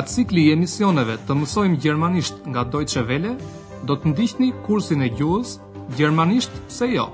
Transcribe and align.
Nga 0.00 0.08
cikli 0.08 0.40
i 0.48 0.52
emisioneve 0.56 1.18
të 1.28 1.34
mësojmë 1.36 1.78
gjermanisht 1.84 2.46
nga 2.48 2.62
Deutsche 2.72 3.02
vele, 3.04 3.34
do 3.84 3.96
të 4.00 4.08
ndihni 4.14 4.46
kursin 4.64 5.04
e 5.04 5.10
gjuhës 5.18 5.50
Gjermanisht 5.98 6.54
se 6.72 6.88
jo. 6.88 7.04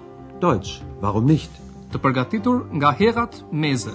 Deutsch, 0.44 0.76
warum 1.02 1.26
nicht? 1.26 1.50
Të 1.90 1.98
përgatitur 1.98 2.62
nga 2.78 2.92
Herat 2.94 3.42
Meze. 3.50 3.90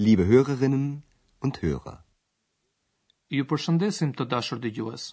Liebe 0.00 0.24
Hörerinnen 0.32 0.88
und 1.44 1.60
Hörer. 1.60 2.00
Ju 3.36 3.44
përshëndesim 3.52 4.16
të 4.16 4.32
dashur 4.32 4.56
dëgjues. 4.64 4.78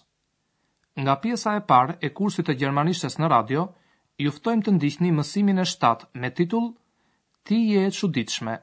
Nga 0.98 1.14
pjesa 1.22 1.50
e 1.54 1.60
parë 1.70 1.94
e 2.02 2.08
kursit 2.18 2.48
të 2.48 2.54
gjermanishtes 2.60 3.16
në 3.22 3.28
radio, 3.30 3.68
juftojmë 4.18 4.64
të 4.66 4.72
ndihni 4.78 5.12
mësimin 5.14 5.62
e 5.62 5.66
7 5.72 6.08
me 6.24 6.30
titull 6.34 6.72
Ti 7.46 7.58
je 7.68 7.84
e 7.88 7.92
çuditshme. 7.98 8.56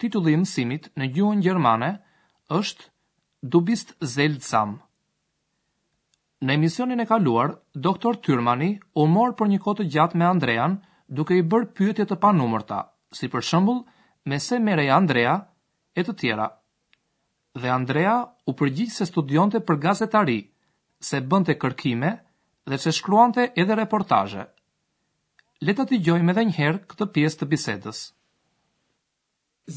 Titulli 0.00 0.32
i 0.32 0.38
mësimit 0.40 0.88
në 0.98 1.08
gjuhën 1.16 1.42
gjermane 1.44 1.90
është 2.60 2.88
Du 3.52 3.60
bist 3.60 3.92
seltsam. 4.12 4.72
Në 6.44 6.54
emisionin 6.56 7.00
e 7.00 7.06
kaluar, 7.10 7.52
doktor 7.74 8.16
Tyrmani 8.24 8.70
u 9.02 9.06
mor 9.06 9.36
për 9.36 9.52
një 9.52 9.60
kohë 9.66 9.80
të 9.82 9.86
gjatë 9.96 10.18
me 10.22 10.26
Andrean 10.30 10.78
duke 11.18 11.36
i 11.36 11.44
bërë 11.52 11.70
pyetje 11.78 12.06
të 12.08 12.16
panumërta, 12.24 12.80
si 13.16 13.28
për 13.34 13.44
shembull, 13.50 13.82
me 14.32 14.40
se 14.48 14.58
merrej 14.64 14.88
Andrea 14.96 15.36
e 15.94 16.04
të 16.08 16.16
tjera. 16.22 16.48
Dhe 17.60 17.68
Andrea 17.76 18.16
u 18.50 18.56
përgjigj 18.62 18.96
se 18.96 19.06
studionte 19.12 19.60
për 19.68 19.80
gazetari, 19.86 20.40
se 21.08 21.18
bënte 21.32 21.54
kërkime 21.62 22.10
dhe 22.72 22.78
se 22.84 22.92
shkruante 22.98 23.44
edhe 23.62 23.74
reportazhe 23.80 24.44
le 25.66 25.72
ta 25.78 25.84
dëgjojmë 25.90 26.32
edhe 26.34 26.44
një 26.50 26.54
herë 26.58 26.80
këtë 26.92 27.08
pjesë 27.16 27.40
të 27.42 27.48
bisedës 27.52 28.00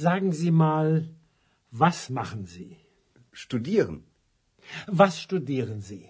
sagen 0.02 0.32
sie 0.40 0.54
mal 0.64 0.92
was 1.84 2.04
machen 2.20 2.46
sie 2.54 2.80
studieren 3.44 4.00
was 5.02 5.20
studieren 5.26 5.84
sie 5.90 6.02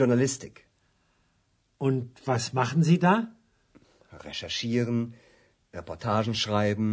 journalistik 0.00 0.64
und 1.88 2.22
was 2.28 2.50
machen 2.60 2.86
sie 2.90 2.98
da 3.06 3.14
recherchieren 4.26 5.02
reportagen 5.78 6.36
schreiben 6.42 6.92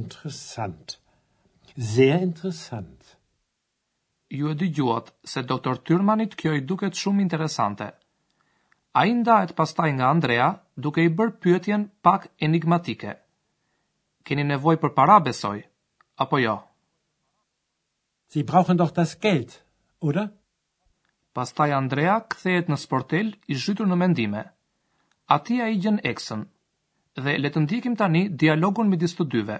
interessant 0.00 0.98
sehr 1.96 2.22
interessant 2.28 3.14
ju 4.36 4.48
e 4.50 4.54
dëgjuat 4.60 5.10
se 5.28 5.42
doktor 5.48 5.76
Tyrmanit 5.84 6.36
kjo 6.40 6.52
i 6.56 6.62
duket 6.64 6.96
shumë 6.96 7.22
interesante. 7.24 7.88
A 9.00 9.06
i 9.08 9.12
ndajet 9.16 9.52
pastaj 9.56 9.90
nga 9.92 10.08
Andrea 10.14 10.46
duke 10.84 11.04
i 11.04 11.10
bërë 11.18 11.34
pyetjen 11.42 11.82
pak 12.06 12.28
enigmatike. 12.46 13.12
Keni 14.24 14.44
nevoj 14.48 14.76
për 14.80 14.94
para 14.96 15.18
besoj, 15.26 15.58
apo 16.24 16.38
jo? 16.40 16.54
Si 18.32 18.42
brauchen 18.48 18.76
doch 18.80 18.94
das 18.96 19.12
Geld, 19.20 19.52
oder? 20.00 20.30
Pastaj 21.36 21.72
Andrea 21.76 22.16
kthehet 22.32 22.68
në 22.72 22.76
sportel 22.86 23.34
i 23.52 23.56
zhytur 23.60 23.88
në 23.88 23.96
mendime. 24.04 24.42
Ati 25.36 25.60
a 25.64 25.68
i 25.72 25.76
gjen 25.80 25.98
eksën, 26.12 26.44
dhe 27.24 27.36
le 27.38 27.50
të 27.52 27.64
ndjekim 27.66 27.96
tani 28.00 28.26
dialogun 28.42 28.88
midis 28.92 29.16
të 29.16 29.28
dyve. 29.34 29.58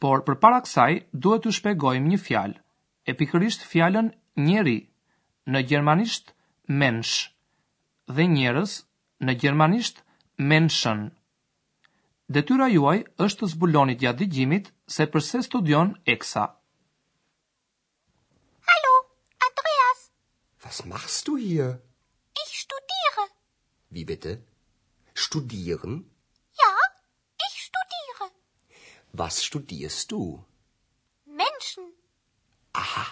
Por 0.00 0.24
për 0.28 0.38
para 0.44 0.60
kësaj 0.64 0.92
duhet 1.12 1.44
të 1.48 1.52
shpegojmë 1.58 2.12
një 2.14 2.20
fjalë 2.28 2.60
e 3.10 3.14
pikërisht 3.20 3.64
fjallën 3.70 4.08
njeri, 4.48 4.78
në 5.52 5.60
gjermanisht 5.70 6.32
mensh, 6.82 7.16
dhe 8.16 8.24
njerës 8.34 8.72
në 9.26 9.32
gjermanisht 9.42 10.00
menshën. 10.50 11.04
Detyra 12.36 12.66
juaj 12.74 13.04
është 13.26 13.42
të 13.44 13.48
zbuloni 13.52 13.94
gjatë 14.02 14.18
digjimit 14.24 14.72
se 14.94 15.06
përse 15.14 15.42
studion 15.46 15.92
eksa. 16.14 16.44
Halo, 18.70 18.94
Andreas! 19.48 20.00
Was 20.64 20.82
machst 20.92 21.30
du 21.30 21.36
hier? 21.44 21.68
Ich 22.44 22.52
studiere. 22.64 23.26
Wie 23.94 24.04
bitte? 24.10 24.32
Studieren? 25.26 25.94
Ja, 26.64 26.72
ich 27.46 27.56
studiere. 27.68 28.32
Was 29.22 29.40
studierst 29.50 30.10
du? 30.16 30.22
Menschen. 31.44 31.92
Aha, 32.80 33.04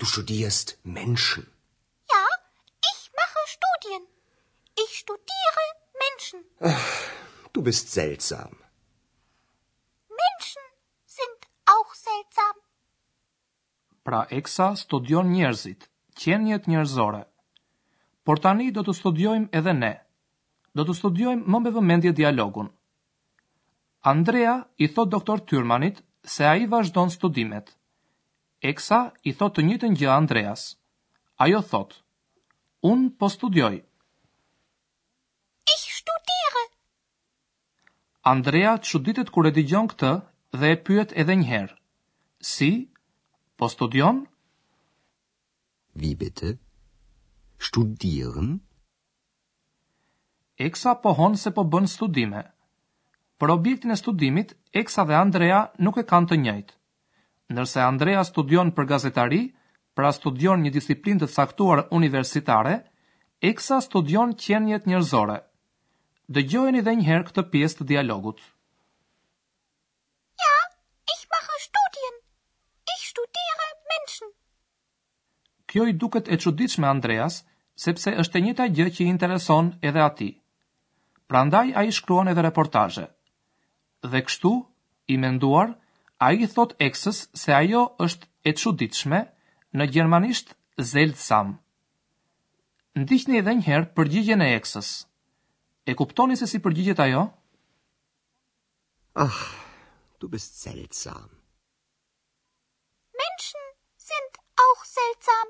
du 0.00 0.06
studierst 0.12 0.66
Menschen. 1.00 1.44
Ja, 2.14 2.24
ich 2.92 3.00
mache 3.20 3.42
Studien. 3.56 4.02
Ich 4.84 4.92
studiere 5.04 5.64
Menschen. 6.04 6.38
Ach, 6.72 6.88
du 7.54 7.60
bist 7.68 7.86
seltsam. 8.00 8.52
Menschen 10.24 10.64
sind 11.18 11.38
auch 11.74 11.90
seltsam. 12.10 12.56
Pra 14.08 14.20
Exa 14.38 14.68
studion 14.84 15.28
njerëzit, 15.34 15.84
qenjet 16.22 16.66
njerëzore. 16.72 17.22
Por 18.24 18.40
tani 18.46 18.70
do 18.72 18.80
të 18.88 18.96
studiojmë 19.02 19.48
edhe 19.60 19.76
ne. 19.84 19.92
Do 20.76 20.82
të 20.88 20.96
studiojmë 21.02 21.50
më 21.56 21.62
me 21.66 21.74
vëmendje 21.78 22.14
dialogun. 22.22 22.72
Andrea 24.16 24.56
i 24.84 24.88
thot 24.96 25.12
doktor 25.18 25.40
Tyrmanit 25.52 26.00
se 26.36 26.44
a 26.52 26.56
i 26.64 26.70
vazhdon 26.76 27.12
studimet. 27.18 27.74
Eksa 28.68 28.98
i 29.28 29.32
thot 29.38 29.52
të 29.58 29.62
njëtën 29.68 29.96
gjë 30.00 30.08
Andreas. 30.12 30.60
Ajo 31.44 31.58
thot, 31.70 31.90
unë 32.90 33.06
po 33.22 33.28
studioj. 33.32 33.74
Ich 35.74 35.84
studiere. 35.96 36.62
Andrea 38.32 38.72
që 38.88 39.00
ditet 39.08 39.32
kër 39.34 39.48
e 39.50 39.50
di 39.58 39.64
këtë 39.72 40.12
dhe 40.60 40.70
e 40.72 40.78
pyet 40.86 41.12
edhe 41.22 41.36
njëherë. 41.42 41.76
Si, 42.52 42.70
po 43.60 43.68
studion? 43.74 44.22
Vi 46.00 46.14
bete, 46.22 46.54
studieren? 47.68 48.56
Eksa 50.68 50.94
po 51.04 51.12
honë 51.20 51.42
se 51.44 51.50
po 51.58 51.66
bën 51.74 51.90
studime. 51.96 52.42
Për 53.40 53.52
objektin 53.58 53.92
e 53.92 54.00
studimit, 54.00 54.56
Eksa 54.82 55.04
dhe 55.08 55.20
Andrea 55.20 55.60
nuk 55.84 56.00
e 56.00 56.06
kanë 56.14 56.30
të 56.32 56.40
njëjtë. 56.46 56.76
Nërse 57.52 57.80
Andrea 57.84 58.22
studion 58.24 58.70
për 58.76 58.86
gazetari, 58.90 59.42
pra 59.98 60.12
studion 60.16 60.62
një 60.64 60.70
disiplin 60.76 61.20
të 61.20 61.28
caktuar 61.34 61.84
universitare, 61.98 62.76
Eksa 63.48 63.76
studion 63.84 64.30
qenjet 64.40 64.86
njërzore. 64.88 65.34
Dëgjojni 66.36 66.80
dhe 66.86 66.92
njëherë 66.96 67.24
këtë 67.28 67.42
pjesë 67.52 67.76
të 67.80 67.84
dialogut. 67.90 68.38
Ja, 70.42 70.54
ich 71.14 71.24
mache 71.34 71.58
studien. 71.64 72.16
Ich 72.94 73.02
studiere 73.10 73.66
menschen. 73.90 74.30
Kjo 75.72 75.84
i 75.90 75.92
duket 76.04 76.32
e 76.32 76.38
çuditshme 76.44 76.88
Andreas, 76.92 77.42
sepse 77.84 78.14
është 78.24 78.38
e 78.38 78.42
njëta 78.46 78.68
gjë 78.78 78.88
që 78.96 79.04
i 79.04 79.10
intereson 79.12 79.68
edhe 79.90 80.00
atij. 80.08 80.32
Prandaj 81.28 81.74
ai 81.82 81.92
shkruan 81.98 82.32
edhe 82.32 82.46
reportazhe. 82.48 83.04
Dhe 84.08 84.22
kështu, 84.24 84.54
i 85.12 85.18
menduar, 85.20 85.74
a 86.22 86.32
i 86.32 86.46
thot 86.54 86.74
eksës 86.86 87.20
se 87.42 87.52
ajo 87.56 87.80
është 88.06 88.28
e 88.48 88.52
quditshme 88.60 89.20
në 89.78 89.84
gjermanisht 89.94 90.52
zeltsam. 90.90 91.54
Ndihni 92.98 93.38
edhe 93.42 93.54
njëherë 93.58 93.88
përgjigjen 93.96 94.42
e 94.46 94.50
eksës. 94.58 94.90
E 95.90 95.94
kuptoni 95.98 96.36
se 96.38 96.46
si 96.46 96.58
përgjigjet 96.62 97.00
ajo? 97.06 97.24
Ah, 99.26 99.40
du 100.20 100.28
bist 100.30 100.54
seltsam. 100.62 101.26
Menschen 103.20 103.66
sind 104.08 104.32
auch 104.66 104.82
seltsam. 104.92 105.48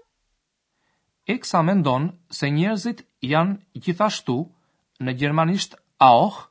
Eksa 1.37 1.60
mendon 1.62 2.10
se 2.31 2.50
njerëzit 2.52 3.05
janë 3.20 3.82
gjithashtu 3.84 4.38
në 5.05 5.12
gjermanisht 5.20 5.76
auk 6.08 6.46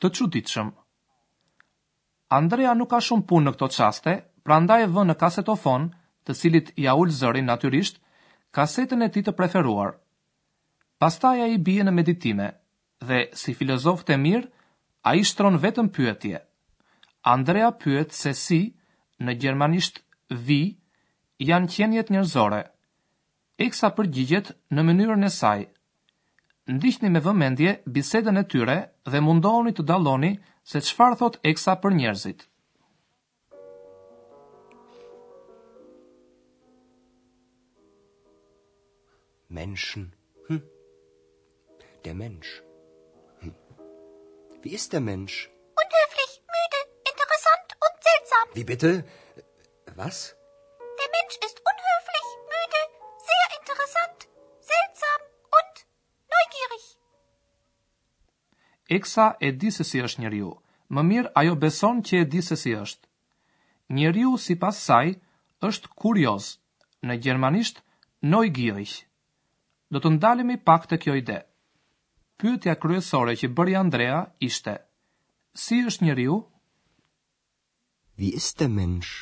të 0.00 0.10
quditshëm. 0.18 0.70
Andrea 2.36 2.74
nuk 2.76 2.90
ka 2.92 2.98
shumë 3.04 3.24
punë 3.30 3.48
në 3.48 3.52
këto 3.54 3.66
qaste, 3.74 4.14
pra 4.46 4.58
nda 4.60 4.76
e 4.84 4.88
vë 4.94 5.04
në 5.08 5.14
kasetofon, 5.22 5.84
të 6.28 6.34
cilit 6.40 6.68
ja 6.84 6.92
ul 7.00 7.08
zërin 7.18 7.48
natyrisht, 7.48 8.00
kasetën 8.58 9.02
e 9.02 9.08
ti 9.14 9.22
të 9.24 9.32
preferuar. 9.38 9.94
Pastaja 11.00 11.46
i 11.48 11.56
bie 11.68 11.84
në 11.86 11.92
meditime, 12.00 12.48
dhe 13.08 13.18
si 13.42 13.54
filozof 13.60 14.04
të 14.04 14.18
mirë, 14.26 14.50
a 15.08 15.14
i 15.16 15.24
shtron 15.30 15.56
vetëm 15.62 15.88
pyetje. 15.96 16.40
Andrea 17.32 17.70
pyet 17.82 18.12
se 18.20 18.32
si, 18.42 18.60
në 19.24 19.38
gjermanisht 19.42 20.02
vi, 20.48 20.60
janë 21.50 21.70
qenjet 21.74 22.10
njërzore. 22.14 22.60
Eksa 23.66 23.90
përgjigjet 23.96 24.52
në 24.76 24.84
mënyrën 24.90 25.24
e 25.24 25.30
saj. 25.36 25.62
Ndihni 26.76 27.08
me 27.14 27.22
vëmendje 27.24 27.70
bisedën 27.96 28.38
e 28.38 28.44
tyre 28.52 28.76
dhe 29.12 29.20
mundohoni 29.24 29.72
të 29.78 29.86
daloni 29.88 30.34
se 30.70 30.80
çfarë 30.86 31.16
thot 31.20 31.34
Eksa 31.50 31.72
për 31.82 31.94
njerëzit. 31.98 32.42
Menschen. 39.58 40.04
Hm. 40.48 40.58
Der 42.04 42.14
Mensch. 42.22 42.50
Hm. 43.40 43.54
Wie 44.62 44.74
ist 44.78 44.92
der 44.92 45.00
Mensch? 45.08 45.36
Unhöflich, 45.84 46.32
müde, 46.56 46.80
interessant 47.12 47.68
und 47.86 47.94
seltsam. 48.10 48.46
Wie 48.58 48.66
bitte? 48.72 48.90
Was? 49.96 49.96
Was? 50.02 50.18
Eksa 58.96 59.26
e 59.40 59.48
di 59.60 59.68
se 59.76 59.84
si 59.84 60.00
është 60.04 60.20
njeriu. 60.22 60.50
Më 60.96 61.02
mirë 61.10 61.30
ajo 61.40 61.56
beson 61.60 61.98
që 62.08 62.14
e 62.22 62.24
di 62.32 62.40
se 62.44 62.56
si 62.56 62.72
është. 62.80 63.04
Njeriu 63.96 64.30
sipas 64.44 64.78
saj 64.88 65.10
është 65.68 65.90
kurioz. 66.00 66.46
Në 67.04 67.14
gjermanisht 67.24 67.82
Neugierig. 68.32 68.94
Do 69.94 70.00
të 70.02 70.10
ndalemi 70.16 70.56
pak 70.68 70.86
te 70.90 70.96
kjo 70.98 71.12
ide. 71.20 71.36
Pyetja 72.40 72.74
kryesore 72.82 73.36
që 73.38 73.50
bëri 73.56 73.76
Andrea 73.78 74.16
ishte: 74.42 74.74
Si 75.64 75.78
është 75.90 76.04
njeriu? 76.08 76.36
Wie 78.18 78.32
ist 78.40 78.58
der 78.58 78.68
Mensch? 78.78 79.12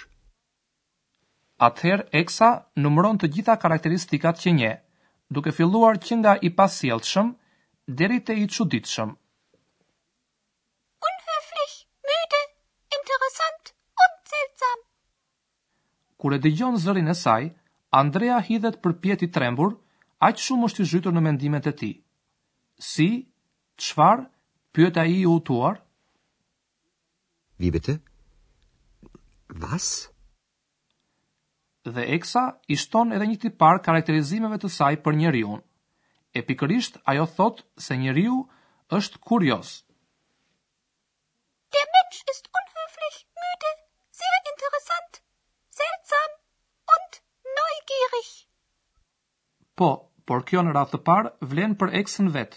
Ather 1.68 2.06
Eksa 2.22 2.48
numëron 2.80 3.18
të 3.20 3.28
gjitha 3.36 3.58
karakteristikat 3.66 4.40
që 4.44 4.50
nje, 4.58 4.72
duke 5.28 5.52
filluar 5.58 6.00
që 6.06 6.14
nga 6.22 6.32
i 6.42 6.50
pasjellshëm 6.60 7.34
deri 8.00 8.20
te 8.26 8.34
i 8.44 8.48
çuditshëm. 8.56 9.12
kur 16.22 16.34
e 16.36 16.40
dëgjon 16.44 16.78
zërin 16.82 17.10
e 17.12 17.14
saj, 17.18 17.46
Andrea 18.02 18.38
hidhet 18.48 18.76
për 18.84 18.94
pjet 19.04 19.24
i 19.26 19.30
trembur, 19.36 19.74
aq 20.28 20.40
shumë 20.46 20.68
është 20.70 20.82
i 20.82 20.88
zhytur 20.90 21.14
në 21.16 21.22
mendimet 21.26 21.68
e 21.70 21.74
tij. 21.80 21.94
Si? 22.90 23.08
Çfarë? 23.84 24.24
Pyet 24.76 24.98
ai 25.00 25.08
i 25.18 25.22
hutuar. 25.28 25.78
Wie 27.60 27.70
bitte? 27.72 27.94
Was? 29.62 29.88
Dhe 31.86 32.04
eksa 32.16 32.42
i 32.68 32.76
shton 32.82 33.12
edhe 33.16 33.28
një 33.30 33.38
tipar 33.44 33.80
karakterizimeve 33.86 34.58
të 34.60 34.70
saj 34.78 34.94
për 35.06 35.16
njeriu. 35.20 35.56
E 36.38 36.42
pikërisht 36.48 37.00
ajo 37.12 37.26
thot 37.38 37.64
se 37.86 37.96
njeriu 38.02 38.36
është 39.00 39.22
kurios. 39.28 39.72
Der 41.72 41.88
Mensch 41.94 42.20
ist 42.34 42.48
un 42.56 42.65
Po, 49.76 49.88
por 50.24 50.40
kjo 50.48 50.62
në 50.64 50.72
ratë 50.72 50.96
të 50.96 51.02
parë 51.06 51.34
vlen 51.52 51.74
për 51.80 51.90
eksën 52.00 52.30
vet. 52.34 52.54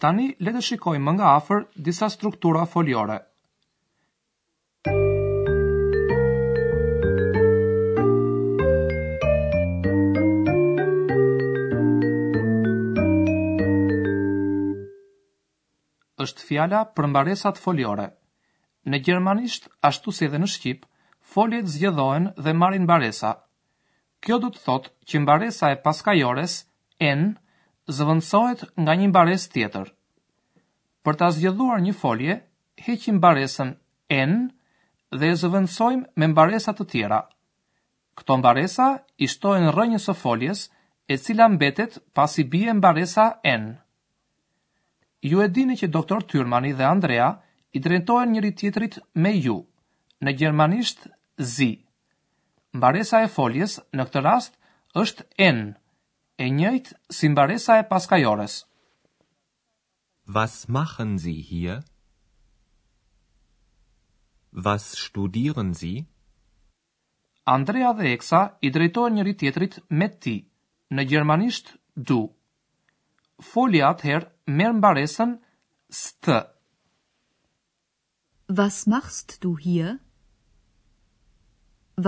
Tani 0.00 0.30
le 0.46 0.52
të 0.56 0.62
shikojmë 0.70 1.04
më 1.08 1.12
nga 1.18 1.32
afër 1.42 1.66
disa 1.90 2.12
struktura 2.20 2.62
foliore. 2.76 3.26
është 16.20 16.44
fjala 16.46 16.78
për 16.96 17.06
mbaresat 17.10 17.56
foliore. 17.58 18.02
Në 18.92 18.98
gjermanisht, 19.06 19.70
ashtu 19.88 20.12
si 20.12 20.26
edhe 20.26 20.36
në 20.42 20.48
shqip, 20.54 20.82
foljet 21.34 21.70
zgjedhohen 21.74 22.26
dhe 22.44 22.52
marrin 22.60 22.84
mbaresa, 22.84 23.30
kjo 24.26 24.38
do 24.42 24.48
të 24.52 24.60
thotë 24.64 24.90
që 25.10 25.20
mbaresa 25.24 25.70
e 25.74 25.78
paskajores, 25.84 26.54
n, 27.12 27.22
zëvëndsohet 27.98 28.64
nga 28.82 28.94
një 29.00 29.08
mbares 29.12 29.46
tjetër. 29.54 29.90
Për 31.04 31.14
ta 31.20 31.30
zgjedhuar 31.36 31.80
një 31.84 31.94
folje, 32.00 32.34
heqim 32.86 33.16
mbaresën 33.20 33.70
n 34.16 34.32
dhe 35.18 35.30
e 35.32 35.38
zëvëndsojmë 35.42 36.08
me 36.20 36.26
mbaresat 36.32 36.78
të 36.80 36.86
tjera. 36.92 37.20
Këto 38.18 38.36
mbaresa 38.40 38.86
i 39.18 39.26
shtojnë 39.32 39.72
rënjës 39.76 40.10
o 40.12 40.14
foljes 40.24 40.66
e 41.08 41.16
cila 41.24 41.48
mbetet 41.54 41.96
pas 42.14 42.36
i 42.38 42.44
bie 42.52 42.72
mbaresa 42.76 43.26
n. 43.56 43.72
Ju 45.30 45.40
e 45.44 45.48
dini 45.56 45.76
që 45.80 45.88
doktor 45.96 46.22
Tyrmani 46.30 46.72
dhe 46.78 46.84
Andrea 46.90 47.30
i 47.76 47.80
drejtojnë 47.84 48.32
njëri 48.34 48.52
tjetrit 48.60 48.98
me 49.24 49.32
ju, 49.46 49.56
në 50.24 50.30
gjermanisht 50.40 51.08
Zi 51.54 51.70
mbaresa 52.78 53.18
e 53.26 53.28
foljes 53.36 53.78
në 53.96 54.04
këtë 54.08 54.22
rast 54.24 54.56
është 55.02 55.24
en, 55.48 55.60
e 56.44 56.50
njëjtë 56.56 56.98
si 57.18 57.30
mbaresa 57.32 57.78
e 57.82 57.86
paskajores. 57.90 58.58
Was 60.36 60.60
machen 60.68 61.16
Sie 61.22 61.42
hier? 61.48 61.80
Was 64.66 64.86
studieren 65.04 65.74
Sie? 65.80 66.04
Andrea 67.50 67.92
dhe 67.98 68.12
Eksa 68.14 68.40
i 68.66 68.70
drejtojnë 68.74 69.16
njëri 69.18 69.34
tjetrit 69.40 69.78
me 70.00 70.06
ti, 70.22 70.36
në 70.94 71.02
gjermanisht 71.12 71.72
du. 72.10 72.20
Folja 73.50 73.90
atëherë 73.94 74.54
merë 74.58 74.76
mbaresën 74.80 75.34
stë. 76.02 76.38
Was 78.60 78.84
machst 78.94 79.38
du 79.42 79.56
hier? 79.62 79.96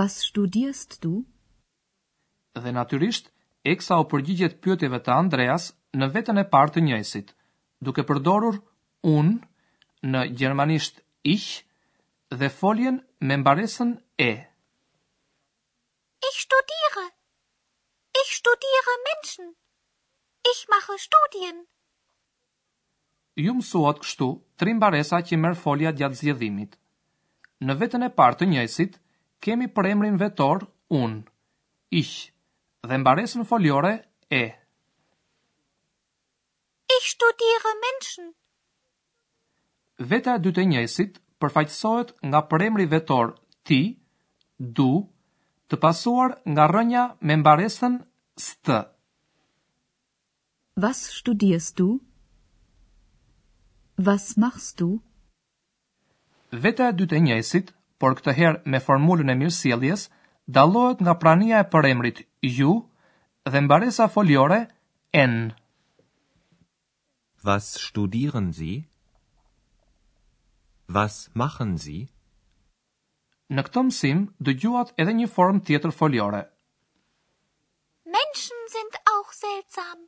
Was 0.01 0.15
studierst 0.29 1.03
du? 1.05 1.11
Dhe 2.65 2.73
natyrisht, 2.79 3.27
Eksa 3.73 3.97
u 4.03 4.05
përgjigjet 4.13 4.55
pyetjeve 4.65 5.01
të 5.09 5.13
Andreas 5.23 5.65
në 6.01 6.07
veten 6.15 6.41
e 6.43 6.45
parë 6.55 6.73
të 6.77 6.83
njësit, 6.87 7.29
duke 7.89 8.05
përdorur 8.11 8.57
un 9.11 9.29
në 10.15 10.23
gjermanisht 10.41 11.03
ich 11.35 11.47
dhe 12.41 12.49
foljen 12.61 12.97
me 13.29 13.37
mbaresën 13.43 13.93
e. 14.29 14.33
Ich 16.31 16.41
studiere. 16.47 17.05
Ich 18.23 18.33
studiere 18.41 18.97
Menschen. 19.11 19.53
Ich 20.55 20.65
mache 20.77 20.97
Studien. 21.09 21.61
Ju 23.45 23.53
mësuat 23.61 24.01
kështu 24.07 24.33
tri 24.63 24.75
mbaresa 24.79 25.21
që 25.29 25.43
merr 25.45 25.61
folja 25.67 25.93
gjatë 26.03 26.23
zgjedhimit. 26.23 26.73
Në 27.69 27.81
veten 27.85 28.09
e 28.09 28.13
parë 28.21 28.41
të 28.43 28.53
njësit, 28.57 29.01
kemi 29.43 29.67
për 29.77 29.87
emrin 29.93 30.19
vetor 30.23 30.63
un, 31.03 31.15
ich, 32.03 32.13
dhe 32.89 32.97
mbaresën 33.03 33.45
foliore 33.51 33.91
e. 34.41 34.45
Ich 36.97 37.09
studiere 37.15 37.73
menschen. 37.87 38.29
Veta 40.13 40.37
dy 40.45 40.53
të 40.57 40.69
njësit 40.71 41.19
përfaqësohet 41.43 42.15
nga 42.31 42.41
përemri 42.51 42.87
vetor 42.95 43.35
ti, 43.67 43.81
du, 44.79 44.89
të 45.71 45.79
pasuar 45.85 46.37
nga 46.55 46.69
rënja 46.75 47.05
me 47.27 47.37
mbaresën 47.43 47.99
st. 48.47 48.71
Was 50.83 51.03
studierst 51.19 51.77
du? 51.83 51.89
Was 54.09 54.33
machst 54.45 54.79
du? 54.83 54.89
Veta 56.65 56.91
dy 56.97 57.11
të 57.11 57.25
njësit 57.27 57.41
përfaqësohet 57.43 57.81
por 58.03 58.17
këtë 58.19 58.33
herë 58.39 58.71
me 58.75 58.81
formulën 58.83 59.31
e 59.31 59.37
mirësjelljes, 59.39 60.09
dallohet 60.57 61.03
nga 61.07 61.15
prania 61.23 61.61
e 61.63 61.69
përemrit 61.73 62.25
ju 62.59 62.73
dhe 63.53 63.61
mbaresa 63.67 64.09
foliore 64.15 64.59
en. 65.23 65.37
Was 67.47 67.69
studieren 67.85 68.49
Sie? 68.59 68.81
Was 70.97 71.29
machen 71.43 71.77
Sie? 71.85 72.09
Në 73.55 73.63
këtë 73.69 73.83
mësim 73.87 74.21
dëgjuat 74.49 74.91
edhe 75.05 75.15
një 75.21 75.29
formë 75.37 75.63
tjetër 75.69 75.95
foliore. 76.01 76.43
Menschen 78.17 78.65
sind 78.75 78.97
auch 79.15 79.31
seltsam. 79.37 80.03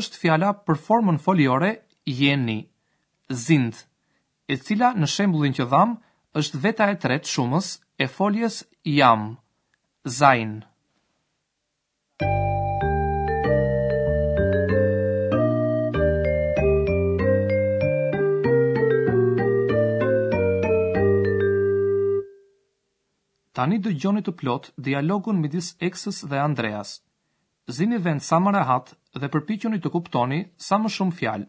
Është 0.00 0.20
fjala 0.24 0.52
për 0.66 0.80
formën 0.86 1.20
foliore 1.26 1.74
jeni, 2.08 2.60
sind, 3.44 3.74
e 4.52 4.56
cila 4.64 4.92
në 4.96 5.10
shembullin 5.16 5.56
që 5.58 5.66
dhamë 5.74 5.98
është 6.40 6.58
veta 6.64 6.86
e 6.90 6.94
tretë 7.00 7.28
shumës 7.30 7.66
e 8.00 8.06
foljes 8.10 8.60
jam, 8.98 9.24
zajnë. 10.18 10.60
Tani 23.58 23.76
dëgjoni 23.84 24.22
të 24.26 24.32
plot 24.40 24.70
dialogun 24.86 25.36
midis 25.42 25.66
Eksës 25.88 26.22
dhe 26.30 26.38
Andreas. 26.42 26.94
Zini 27.76 27.98
vend 28.06 28.24
sa 28.28 28.38
më 28.42 28.54
rahat 28.56 28.94
dhe 29.20 29.28
përpiqeni 29.34 29.78
të 29.84 29.92
kuptoni 29.98 30.40
sa 30.68 30.80
më 30.82 30.90
shumë 30.96 31.16
fjalë. 31.18 31.46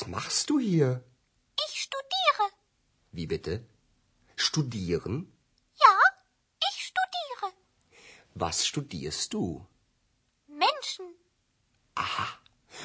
Was 0.00 0.08
machst 0.08 0.48
du 0.48 0.58
hier? 0.58 1.04
Ich 1.66 1.74
studiere. 1.86 2.44
Wie 3.16 3.26
bitte? 3.26 3.52
Studieren? 4.34 5.14
Ja, 5.84 5.94
ich 6.68 6.76
studiere. 6.88 7.48
Was 8.44 8.66
studierst 8.70 9.34
du? 9.34 9.44
Menschen. 10.64 11.06
Aha, 12.04 12.28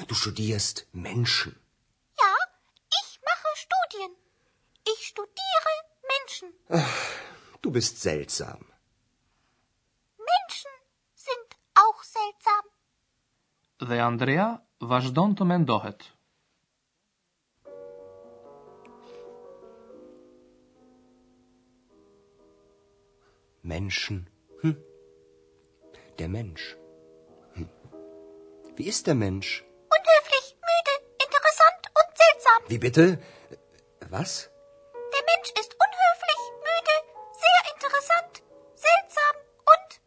du 0.10 0.13
studierst 0.22 0.75
Menschen. 1.10 1.51
Ja, 2.24 2.34
ich 3.00 3.10
mache 3.29 3.50
Studien. 3.65 4.12
Ich 4.93 5.01
studiere 5.12 5.74
Menschen. 6.13 6.50
Ach, 6.81 6.98
du 7.63 7.72
bist 7.77 8.01
seltsam. 8.12 8.60
Menschen 10.34 10.74
sind 11.27 11.48
auch 11.84 12.00
seltsam. 12.19 12.65
Der 13.89 14.03
Andrea 14.05 14.50
war 14.79 15.00
dohet. 15.72 16.14
Menschen. 23.65 24.17
Hm. 24.62 24.75
Der 26.19 26.29
Mensch. 26.29 26.65
Hm. 27.55 27.65
Wie 28.77 28.88
ist 28.93 29.07
der 29.07 29.15
Mensch? 29.25 29.50
Unhöflich, 29.98 30.45
müde, 30.72 30.93
interessant 31.25 31.81
und 32.00 32.10
seltsam. 32.25 32.60
Wie 32.72 32.77
bitte? 32.88 33.05
Was? 34.17 34.31
Der 35.15 35.24
Mensch 35.31 35.50
ist 35.62 35.72
unhöflich, 35.86 36.41
müde, 36.69 36.95
sehr 37.45 37.62
interessant, 37.74 38.34
seltsam 38.89 39.36
und 39.74 39.98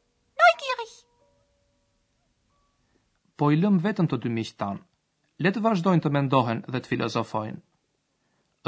neugierig. 0.45 0.93
Po 3.37 3.50
i 3.50 3.59
lëm 3.59 3.83
vetën 3.88 4.07
të 4.12 4.21
dy 4.23 4.35
miqë 4.38 4.55
tanë. 4.62 4.85
Le 5.47 5.53
të 5.57 5.65
vazhdojnë 5.67 6.07
të 6.07 6.15
mendohen 6.19 6.62
dhe 6.71 6.81
të 6.85 6.95
filozofojnë. 6.95 7.61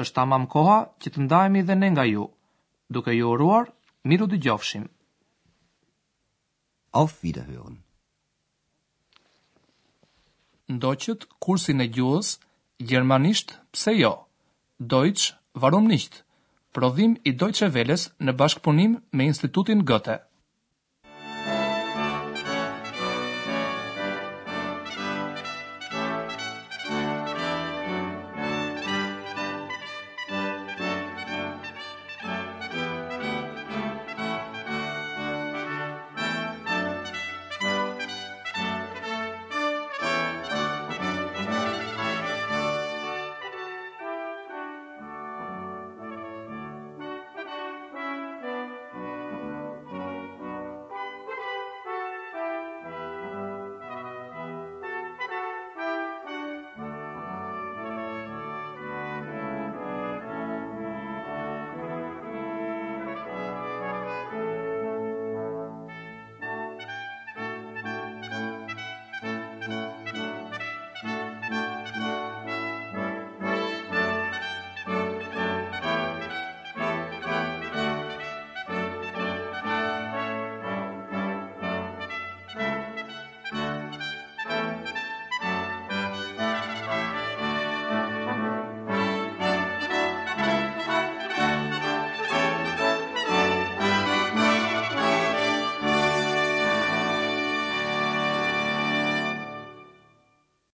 është 0.04 0.16
tamam 0.18 0.44
koha 0.56 0.76
që 1.04 1.11
të 1.14 1.23
ndajemi 1.28 1.62
dhe 1.70 1.75
ne 1.78 1.88
nga 1.94 2.04
ju, 2.11 2.23
duke 2.97 3.12
ju 3.16 3.30
uruar 3.37 3.66
Miru 4.09 4.25
dë 4.26 4.38
gjofshim. 4.45 4.85
Auf 7.00 7.19
wiederhören. 7.23 7.75
Ndoqët 10.73 11.26
kursin 11.47 11.85
e 11.85 11.88
gjuhës, 11.95 12.30
Gjermanisht, 12.88 13.52
pse 13.75 13.92
jo? 13.99 14.12
Deutsch, 14.95 15.35
varum 15.54 15.87
nicht? 15.92 16.23
Prodhim 16.73 17.19
i 17.30 17.35
Deutsche 17.42 17.69
Welles 17.76 18.09
në 18.25 18.37
bashkëpunim 18.40 18.97
me 19.19 19.28
Institutin 19.35 19.85
Goethe. 19.92 20.19